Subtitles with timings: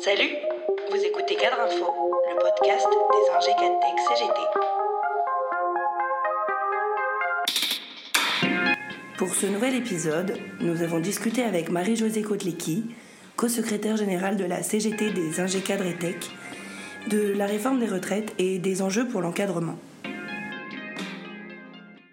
[0.00, 0.30] Salut,
[0.90, 1.86] vous écoutez Cadre Info,
[2.28, 3.50] le podcast des ingé
[4.08, 4.40] CGT.
[9.16, 12.84] Pour ce nouvel épisode, nous avons discuté avec Marie-Josée Kotlecki,
[13.36, 16.16] co-secrétaire générale de la CGT des ingé cadres tech,
[17.08, 19.78] de la réforme des retraites et des enjeux pour l'encadrement.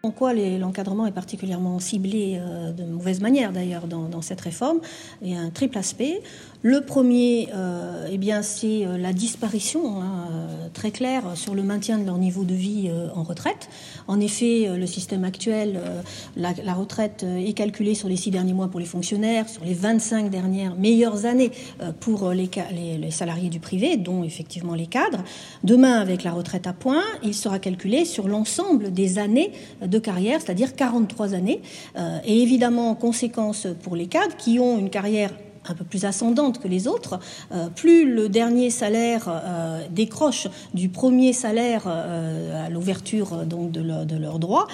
[0.06, 4.78] En quoi l'encadrement est particulièrement ciblé euh, de mauvaise manière d'ailleurs dans, cette réforme?
[5.24, 6.22] Il y a un triple aspect.
[6.62, 10.28] Le premier, euh, eh bien, c'est euh, la disparition hein,
[10.74, 13.68] très claire sur le maintien de leur niveau de vie en retraite.
[14.08, 15.80] En effet, le système actuel,
[16.36, 20.30] la, retraite est calculée sur les six derniers mois pour les fonctionnaires, sur les 25
[20.30, 21.52] dernières meilleures années
[22.02, 22.50] pour les,
[23.00, 25.24] les salariés du privé, dont effectivement les cadres.
[25.64, 30.42] Demain, avec la retraite à point, il sera calculé sur l'ensemble des années de carrière,
[30.42, 31.62] c'est-à-dire 43 années.
[31.98, 35.32] Euh, et évidemment, conséquence pour les cadres qui ont une carrière
[35.68, 37.20] un peu plus ascendante que les autres,
[37.52, 43.82] euh, plus le dernier salaire euh, décroche du premier salaire euh, à l'ouverture donc de,
[43.82, 44.68] leur, de leurs droits,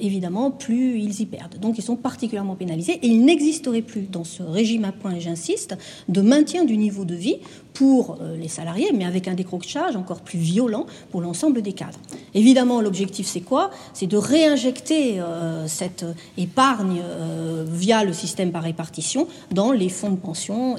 [0.00, 1.58] évidemment, plus ils y perdent.
[1.58, 5.20] Donc ils sont particulièrement pénalisés et il n'existerait plus dans ce régime à point, et
[5.20, 5.76] j'insiste,
[6.08, 7.36] de maintien du niveau de vie
[7.72, 11.98] pour les salariés, mais avec un décrochage encore plus violent pour l'ensemble des cadres.
[12.34, 13.70] Évidemment, l'objectif, c'est quoi?
[13.92, 15.20] C'est de réinjecter
[15.66, 16.04] cette
[16.36, 17.00] épargne
[17.70, 20.16] via le système par répartition dans les fonds de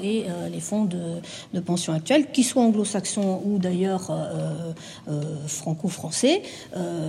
[0.02, 4.72] et euh, les fonds de, pension actuels, qu'ils soient anglo-saxons ou d'ailleurs euh,
[5.08, 6.42] euh, franco-français,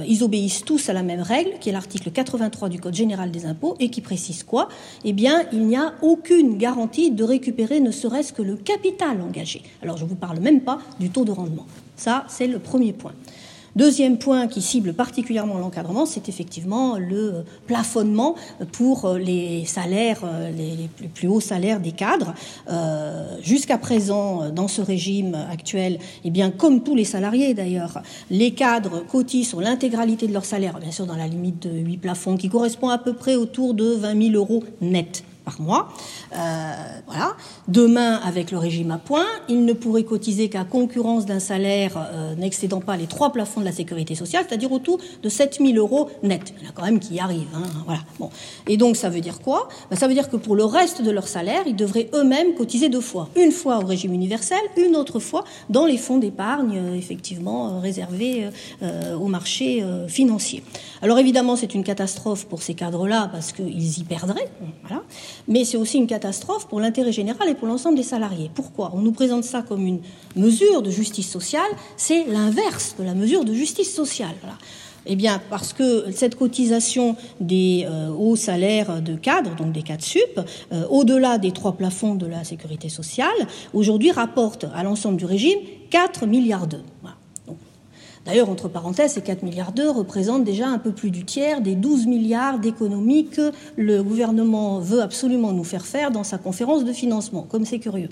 [0.07, 3.45] ils obéissent tous à la même règle, qui est l'article 83 du Code général des
[3.45, 4.69] impôts, et qui précise quoi?
[5.03, 9.61] Eh bien, il n'y a aucune garantie de récupérer ne serait-ce que le capital engagé.
[9.81, 11.65] Alors, je ne vous parle même pas du taux de rendement.
[11.95, 13.13] Ça, c'est le premier point.
[13.75, 18.35] Deuxième point qui cible particulièrement l'encadrement, c'est effectivement le plafonnement
[18.73, 20.23] pour les salaires,
[20.57, 22.33] les, plus hauts salaires des cadres.
[22.69, 28.51] Euh, jusqu'à présent, dans ce régime actuel, eh bien, comme tous les salariés d'ailleurs, les
[28.51, 32.37] cadres cotisent sur l'intégralité de leur salaire, bien sûr dans la limite de 8 plafonds,
[32.37, 35.89] qui correspond à peu près autour de 20 000 euros net par mois.
[36.33, 36.71] Euh,
[37.07, 37.35] voilà.
[37.67, 42.35] Demain, avec le régime à points, il ne pourrait cotiser qu'à concurrence d'un salaire euh,
[42.35, 46.09] n'excédant pas les trois plafonds de la sécurité sociale, c'est-à-dire autour de 7 000 euros
[46.23, 46.53] net.
[46.57, 47.47] Il y en a quand même qui arrivent.
[47.55, 48.01] Hein, voilà.
[48.19, 48.29] Bon.
[48.67, 49.67] Et donc, ça veut dire quoi?
[49.89, 52.89] Ben, Ça veut dire que pour le reste de leur salaire, ils devraient eux-mêmes cotiser
[52.89, 53.29] deux fois.
[53.35, 58.49] Une fois au régime universel, une autre fois dans les fonds d'épargne, euh, effectivement, réservés
[59.19, 60.63] au marché financier.
[61.01, 64.49] Alors, évidemment, c'est une catastrophe pour ces cadres-là parce qu'ils y perdraient.
[64.81, 65.01] Voilà
[65.47, 68.49] mais c'est aussi une catastrophe pour l'intérêt général et pour l'ensemble des salariés.
[68.53, 69.99] Pourquoi On nous présente ça comme une
[70.35, 74.35] mesure de justice sociale, c'est l'inverse de la mesure de justice sociale.
[75.05, 80.03] Eh bien, parce que cette cotisation des euh, hauts salaires de cadres, donc des cadres
[80.03, 80.39] sup,
[80.71, 83.29] euh, au-delà des trois plafonds de la sécurité sociale,
[83.73, 85.57] aujourd'hui rapporte à l'ensemble du régime
[85.89, 86.85] 4 milliards d'euros.
[88.25, 91.73] D'ailleurs, entre parenthèses, ces 4 milliards d'euros représentent déjà un peu plus du tiers des
[91.73, 96.93] 12 milliards d'économies que le gouvernement veut absolument nous faire faire dans sa conférence de
[96.93, 98.09] financement, comme c'est curieux.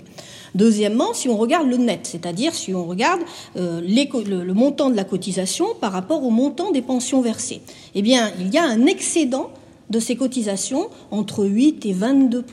[0.56, 3.20] Deuxièmement, si on regarde le net, c'est-à-dire si on regarde
[3.56, 7.60] euh, le, montant de la cotisation par rapport au montant des pensions versées,
[7.94, 9.50] eh bien, il y a un excédent
[9.90, 12.44] de ces cotisations entre 8 et 22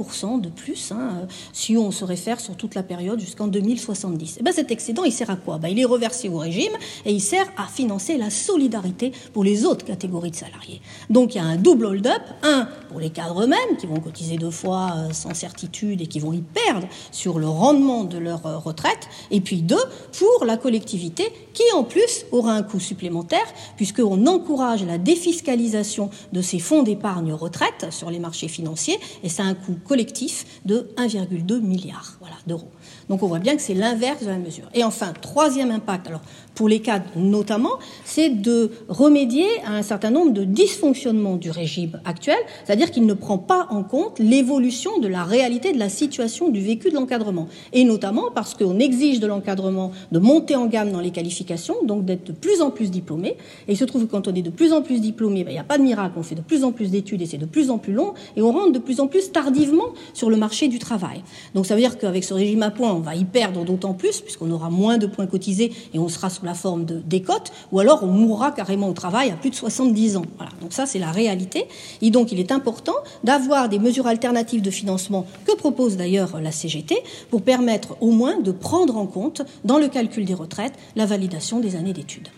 [0.42, 4.38] de plus, hein, si on se réfère sur toute la période jusqu'en 2070.
[4.38, 5.58] Et eh ben cet excédent, il sert à quoi?
[5.58, 6.72] Ben, Il est reversé au régime
[7.06, 10.82] et il sert à financer la solidarité pour les autres catégories de salariés.
[11.10, 14.38] Donc il y a un double hold-up, un pour les cadres eux-mêmes qui vont cotiser
[14.38, 18.46] deux fois euh, sans certitude et qui vont y perdre sur le rendement de leur
[18.46, 19.76] euh, retraite, et puis deux
[20.18, 23.48] pour la collectivité qui en plus aura un coût supplémentaire
[23.78, 29.42] puisqu'on encourage la défiscalisation de ces fonds d'épargne retraite sur les marchés financiers et ça
[29.42, 32.70] a un coût collectif de 1,2 milliard d'euros.
[33.10, 34.70] Donc on voit bien que c'est l'inverse de la mesure.
[34.76, 36.22] Et enfin, troisième impact, alors
[36.58, 42.02] pour les cadres notamment, c'est de remédier à un certain nombre de dysfonctionnements du régime
[42.04, 46.50] actuel, c'est-à-dire qu'il ne prend pas en compte l'évolution de la réalité de la situation
[46.50, 47.48] du vécu de l'encadrement.
[47.74, 52.06] Et notamment parce qu'on exige de l'encadrement de monter en gamme dans les qualifications, donc
[52.06, 53.38] d'être de plus en plus diplômé.
[53.68, 55.54] Et il se trouve que quand on est de plus en plus diplômé, ben, il
[55.54, 57.46] n'y a pas de miracle, on fait de plus en plus d'études et c'est de
[57.46, 60.70] plus en plus long, et on rentre de plus en plus tardivement sur le marché
[60.70, 61.22] du travail.
[61.54, 64.22] Donc ça veut dire qu'avec ce régime à points, on va y perdre d'autant plus,
[64.22, 68.04] puisqu'on aura moins de points cotisés et on sera la forme de décote, ou alors
[68.04, 70.26] on mourra carrément au travail à plus de 70 ans.
[70.62, 71.66] Donc ça, c'est la réalité.
[72.02, 76.52] Et donc, il est important d'avoir des mesures alternatives de financement que propose d'ailleurs la
[76.52, 76.96] CGT
[77.30, 81.60] pour permettre au moins de prendre en compte, dans le calcul des retraites, la validation
[81.60, 82.30] des années d'études.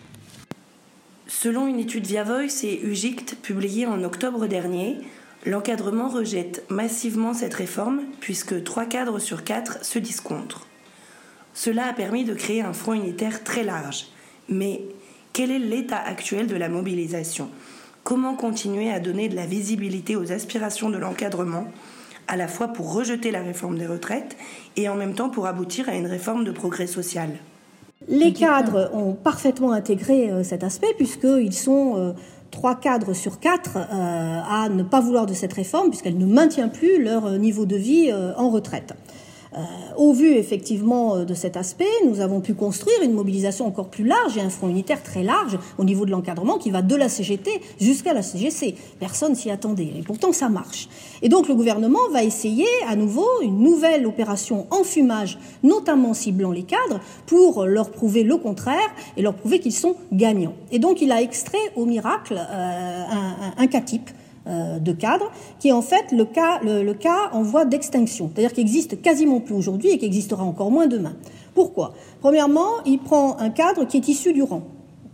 [1.26, 4.98] Selon une étude via Voice et UGICT publiée en octobre dernier,
[5.46, 10.66] l'encadrement rejette massivement cette réforme puisque trois cadres sur quatre se disent contre.
[11.54, 14.06] Cela a permis de créer un front unitaire très large.
[14.48, 14.82] Mais
[15.32, 17.48] quel est l'état actuel de la mobilisation?
[18.02, 21.66] Comment continuer à donner de la visibilité aux aspirations de l'encadrement,
[22.28, 24.36] à la fois pour rejeter la réforme des retraites
[24.76, 27.30] et en même temps pour aboutir à une réforme de progrès social?
[28.08, 32.12] Les cadres ont parfaitement intégré euh, cet aspect puisqu'ils sont euh,
[32.50, 36.68] trois cadres sur quatre euh, à ne pas vouloir de cette réforme puisqu'elle ne maintient
[36.68, 38.94] plus leur niveau de vie en retraite.
[39.56, 39.58] Euh,
[39.96, 44.04] au vu effectivement euh, de cet aspect, nous avons pu construire une mobilisation encore plus
[44.04, 47.08] large et un front unitaire très large au niveau de l'encadrement qui va de la
[47.08, 47.50] CGT
[47.80, 48.76] jusqu'à la CGC.
[49.00, 50.88] Personne s'y attendait et pourtant ça marche.
[51.22, 56.52] Et donc le gouvernement va essayer à nouveau une nouvelle opération en fumage, notamment ciblant
[56.52, 58.78] les cadres, pour leur prouver le contraire
[59.16, 60.54] et leur prouver qu'ils sont gagnants.
[60.70, 64.10] Et donc il a extrait au miracle euh, un, un, un cas type
[64.50, 68.62] de cadre, qui est en fait le cas, le, cas en voie d'extinction, c'est-à-dire qu'il
[68.62, 71.14] existe quasiment plus aujourd'hui et qui existera encore moins demain.
[71.54, 71.94] Pourquoi?
[72.20, 74.62] Premièrement, il prend un cadre qui est issu du rang,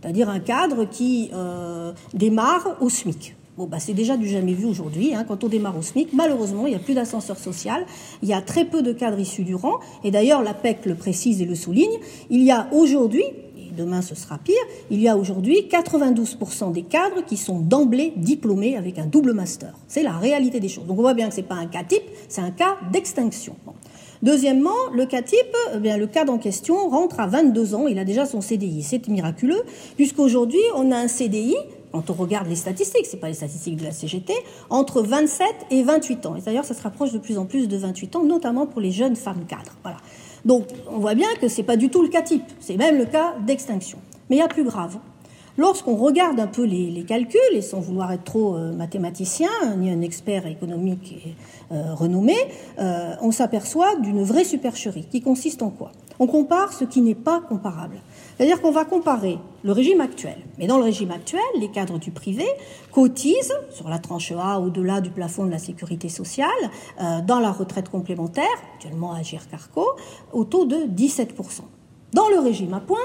[0.01, 3.35] c'est-à-dire un cadre qui euh, démarre au SMIC.
[3.57, 5.15] Bon, bah, c'est déjà du jamais vu aujourd'hui.
[5.15, 5.25] Hein.
[5.27, 7.87] Quand on démarre au SMIC, malheureusement, il n'y a plus d'ascenseur social.
[8.21, 9.79] Il y a très peu de cadres issus du rang.
[10.03, 11.97] Et d'ailleurs, la PEC le précise et le souligne.
[12.29, 13.23] Il y a aujourd'hui,
[13.77, 14.55] demain ce sera pire,
[14.89, 19.73] il y a aujourd'hui 92% des cadres qui sont d'emblée diplômés avec un double master.
[19.87, 20.85] C'est la réalité des choses.
[20.85, 23.55] Donc on voit bien que ce n'est pas un cas type, c'est un cas d'extinction.
[24.23, 27.99] Deuxièmement, le cas type, eh bien, le cadre en question rentre à 22 ans, il
[27.99, 28.81] a déjà son CDI.
[28.81, 29.61] C'est miraculeux,
[29.95, 31.55] puisqu'aujourd'hui, on a un CDI,
[31.91, 34.33] quand on regarde les statistiques, ce n'est pas les statistiques de la CGT,
[34.69, 36.35] entre 27 et 28 ans.
[36.35, 38.91] Et d'ailleurs, ça se rapproche de plus en plus de 28 ans, notamment pour les
[38.91, 39.75] jeunes femmes cadres.
[39.83, 39.97] Voilà.
[40.47, 42.97] Donc on voit bien que ce n'est pas du tout le cas type, c'est même
[42.97, 43.99] le cas d'extinction.
[44.29, 44.97] Mais il y a plus grave.
[45.57, 50.01] Lorsqu'on regarde un peu les, calculs, et sans vouloir être trop euh, mathématicien, ni un
[50.01, 51.35] expert économique
[51.71, 52.35] euh, renommé,
[52.79, 55.91] euh, on s'aperçoit d'une vraie supercherie qui consiste en quoi?
[56.19, 57.97] On compare ce qui n'est pas comparable.
[58.37, 60.37] C'est-à-dire qu'on va comparer le régime actuel.
[60.59, 62.45] Mais dans le régime actuel, les cadres du privé
[62.91, 66.47] cotisent sur la tranche A au-delà du plafond de la sécurité sociale,
[67.01, 68.45] euh, dans la retraite complémentaire,
[68.75, 69.87] actuellement à Carco,
[70.33, 71.61] au taux de 17%.
[72.13, 72.97] Dans le régime à points,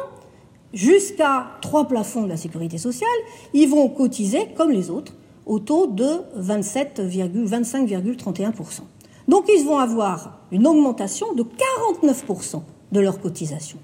[0.75, 3.09] jusqu'à trois plafonds de la sécurité sociale,
[3.55, 5.15] ils vont cotiser, comme les autres,
[5.47, 8.81] au taux de 25,31%.
[9.29, 12.61] Donc ils vont avoir une augmentation de 49%
[12.93, 13.79] de leur cotisation.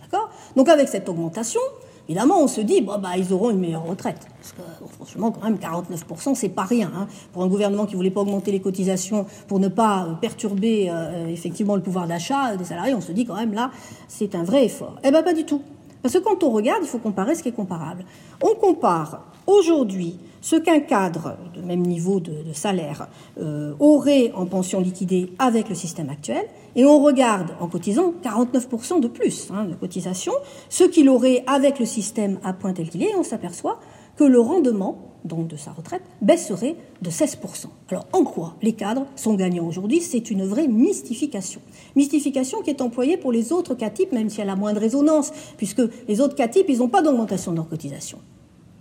[0.56, 1.60] Donc avec cette augmentation,
[2.08, 4.26] évidemment, on se dit, bah, ils auront une meilleure retraite.
[4.40, 6.90] Parce que, franchement, quand même, 49%, c'est pas rien.
[6.94, 7.06] Hein.
[7.32, 11.26] Pour un gouvernement qui voulait pas augmenter les cotisations pour ne pas euh, perturber euh,
[11.28, 13.70] effectivement le pouvoir d'achat des salariés, on se dit quand même là,
[14.08, 14.96] c'est un vrai effort.
[15.04, 15.62] Eh bien, pas du tout.
[16.02, 18.04] Parce que quand on regarde, il faut comparer ce qui est comparable.
[18.42, 23.08] On compare aujourd'hui ce qu'un cadre de même niveau de, salaire
[23.40, 26.44] euh, aurait en pension liquidée avec le système actuel,
[26.76, 30.32] et on regarde en cotisant 49% de plus hein, de cotisation,
[30.68, 33.80] ce qu'il aurait avec le système à point tel qu'il est, et on s'aperçoit
[34.16, 37.66] que le rendement donc de sa retraite baisserait de 16%.
[37.90, 40.00] Alors en quoi les cadres sont gagnants aujourd'hui?
[40.00, 41.60] C'est une vraie mystification.
[41.96, 44.80] Mystification qui est employée pour les autres cas types, même si elle a moins de
[44.80, 48.18] résonance, puisque les autres cas types, ils n'ont pas d'augmentation de leur cotisation.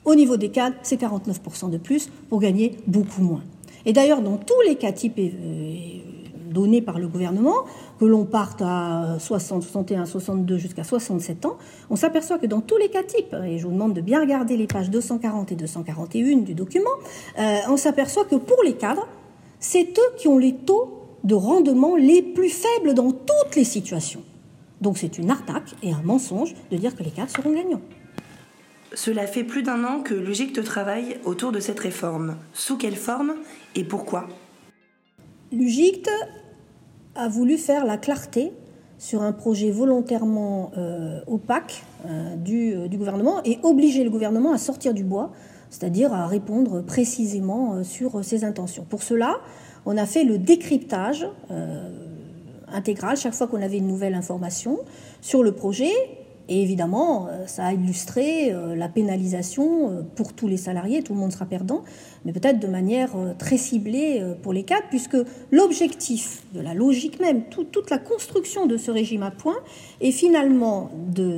[0.07, 3.43] Au niveau des cadres, c'est 49% de plus pour gagner beaucoup moins.
[3.85, 5.73] Et d'ailleurs, dans tous les cas types euh,
[6.49, 7.65] donnés par le gouvernement,
[7.99, 11.57] que l'on parte à 60, 61, 62 jusqu'à 67 ans,
[11.89, 14.55] on s'aperçoit que dans tous les cas types, et je vous demande de bien regarder
[14.55, 16.85] les pages 240 et 241 du document,
[17.37, 19.09] euh, on s'aperçoit que pour les cadres,
[19.59, 24.21] c'est eux qui ont les taux de rendement les plus faibles dans toutes les situations.
[24.79, 27.81] Donc c'est une arnaque et un mensonge de dire que les cadres seront gagnants.
[28.93, 32.37] Cela fait plus d'un an que l'UGICT travaille autour de cette réforme.
[32.53, 33.35] Sous quelle forme
[33.75, 34.27] et pourquoi?
[35.51, 36.09] L'UGICT
[37.15, 38.53] a voulu faire la clarté
[38.97, 44.57] sur un projet volontairement euh, opaque euh, euh, du, gouvernement et obliger le gouvernement à
[44.57, 45.31] sortir du bois,
[45.69, 48.85] c'est-à-dire à répondre précisément sur ses intentions.
[48.89, 49.37] Pour cela,
[49.85, 51.27] on a fait le décryptage
[52.71, 54.79] intégral chaque fois qu'on avait une nouvelle information
[55.21, 55.91] sur le projet
[56.49, 61.13] et évidemment, euh, ça a illustré euh, la pénalisation euh, pour tous les salariés, tout
[61.13, 61.83] le monde sera perdant,
[62.25, 65.17] mais peut-être de manière très ciblée pour les cadres, puisque
[65.51, 69.59] l'objectif de la logique même, toute la construction de ce régime à points,
[70.01, 70.91] est finalement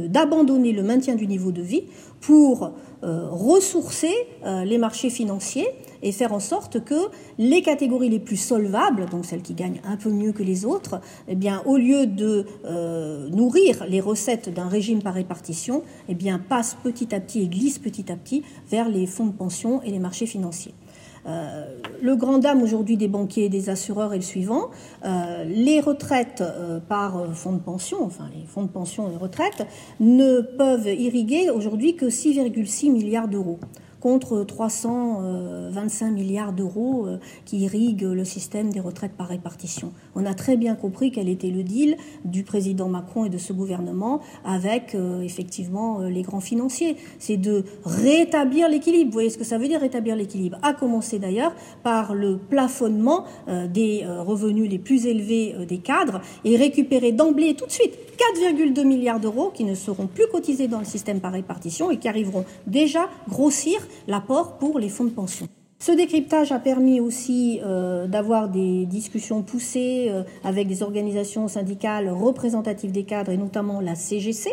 [0.09, 1.83] d'abandonner le maintien du niveau de vie
[2.21, 5.67] pour ressourcer les marchés financiers
[6.01, 9.97] et faire en sorte que les catégories les plus solvables, donc celles qui gagnent un
[9.97, 11.35] peu mieux que les autres, eh
[11.65, 16.15] au lieu de euh, nourrir les recettes d'un régime par répartition, eh
[16.47, 19.91] passent petit à petit et glissent petit à petit vers les fonds de pension et
[19.91, 20.73] les marchés financiers.
[21.25, 21.65] Euh,
[22.01, 24.69] le grand dame aujourd'hui des banquiers et des assureurs est le suivant.
[25.05, 29.67] Euh, les retraites euh, par fonds de pension, enfin les fonds de pension et retraites,
[29.99, 33.59] ne peuvent irriguer aujourd'hui que 6,6 milliards d'euros
[33.99, 39.91] contre 325 milliards d'euros euh, qui irriguent le système des retraites par répartition.
[40.15, 43.53] On a très bien compris quel était le deal du président Macron et de ce
[43.53, 46.97] gouvernement avec euh, effectivement euh, les grands financiers.
[47.19, 49.09] C'est de rétablir l'équilibre.
[49.09, 50.57] Vous voyez ce que ça veut dire rétablir l'équilibre?
[50.61, 51.53] À commencer d'ailleurs
[51.83, 57.71] par le plafonnement des revenus les plus élevés des cadres et récupérer d'emblée tout de
[57.71, 57.97] suite
[58.35, 62.09] 4,2 milliards d'euros qui ne seront plus cotisés dans le système par répartition et qui
[62.09, 65.47] arriveront déjà grossir l'apport pour les fonds de pension.
[65.81, 72.09] Ce décryptage a permis aussi euh, d'avoir des discussions poussées euh, avec des organisations syndicales
[72.09, 74.49] représentatives des cadres et notamment la CGC.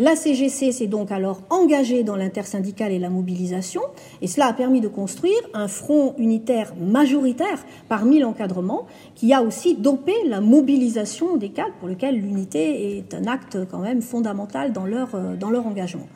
[0.00, 3.82] La CGC s'est donc alors engagée dans l'intersyndicale et la mobilisation,
[4.22, 9.74] et cela a permis de construire un front unitaire majoritaire parmi l'encadrement, qui a aussi
[9.74, 14.86] dopé la mobilisation des cadres, pour lequel l'unité est un acte quand même fondamental dans
[14.86, 16.08] leur, euh, dans leur engagement.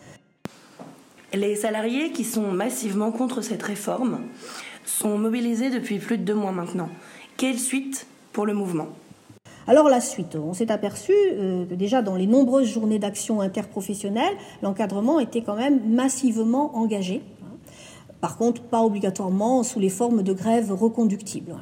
[1.34, 4.20] Les salariés qui sont massivement contre cette réforme
[4.86, 6.88] sont mobilisés depuis plus de deux mois maintenant.
[7.36, 8.88] Quelle suite pour le mouvement?
[9.66, 14.34] Alors la suite, on s'est aperçu euh, que déjà dans les nombreuses journées d'action interprofessionnelle,
[14.62, 17.22] l'encadrement était quand même massivement engagé.
[18.20, 21.56] Par contre, pas obligatoirement sous les formes de grève reconductibles.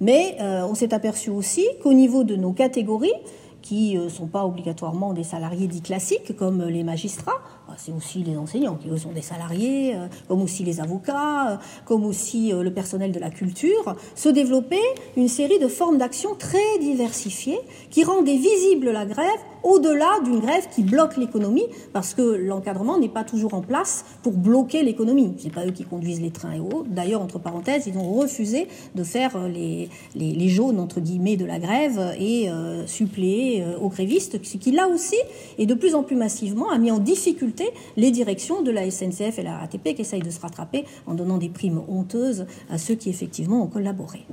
[0.00, 3.14] Mais euh, on s'est aperçu aussi qu'au niveau de nos catégories,
[3.62, 7.40] qui ne euh, sont pas obligatoirement des salariés dits classiques comme les magistrats,
[7.76, 11.56] c'est aussi les enseignants qui eux sont des salariés, euh, comme aussi les avocats, euh,
[11.84, 14.80] comme aussi le personnel de la culture, se développer
[15.16, 17.58] une série de formes d'action très diversifiées
[17.90, 19.28] qui rendaient visible la grève
[19.64, 24.34] au-delà d'une grève qui bloque l'économie, parce que l'encadrement n'est pas toujours en place pour
[24.34, 25.34] bloquer l'économie.
[25.38, 26.88] Ce n'est pas eux qui conduisent les trains et autres.
[26.88, 31.58] D'ailleurs, entre parenthèses, ils ont refusé de faire les, les, jaunes, entre guillemets, de la
[31.58, 35.16] grève et euh, suppléer euh, aux grévistes, ce qui, là aussi,
[35.56, 37.63] et de plus en plus massivement, a mis en difficulté
[37.96, 41.38] les directions de la SNCF et la RATP qui essayent de se rattraper en donnant
[41.38, 44.26] des primes honteuses à ceux qui, effectivement, ont collaboré.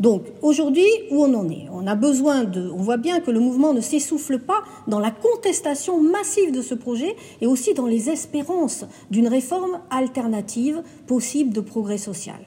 [0.00, 1.66] Donc aujourd'hui, où on en est?
[1.72, 2.70] On a besoin de.
[2.70, 6.74] On voit bien que le mouvement ne s'essouffle pas dans la contestation massive de ce
[6.74, 12.40] projet et aussi dans les espérances d'une réforme alternative possible de progrès social.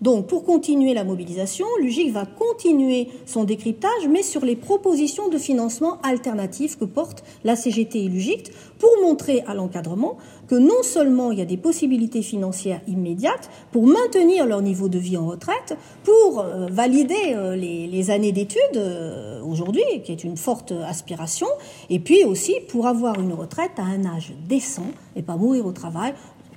[0.00, 5.38] Donc, pour continuer la mobilisation, l'UGIC va continuer son décryptage, mais sur les propositions de
[5.38, 11.32] financement alternatifs que portent la CGT et l'UGIC, pour montrer à l'encadrement que non seulement
[11.32, 15.76] il y a des possibilités financières immédiates pour maintenir leur niveau de vie en retraite,
[16.02, 21.46] pour euh, valider euh, les, années d'études euh, aujourd'hui, qui est une forte aspiration,
[21.88, 25.72] et puis aussi pour avoir une retraite à un âge décent et pas mourir au
[25.72, 26.12] travail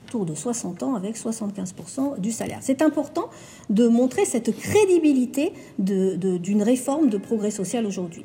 [0.07, 2.59] autour de 60 ans avec 75% du salaire.
[2.61, 3.29] C'est important
[3.69, 8.23] de montrer cette crédibilité d'une réforme de progrès social aujourd'hui.